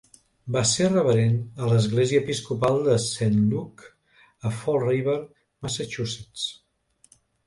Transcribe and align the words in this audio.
Va 0.53 0.61
ser 0.67 0.85
reverend 0.91 1.59
a 1.65 1.67
l'església 1.71 2.21
episcopal 2.23 2.77
de 2.87 2.95
Saint 3.03 3.35
Luke 3.51 3.89
a 4.51 4.55
Fall 4.63 4.79
River, 4.85 5.19
Massachusetts. 5.67 6.47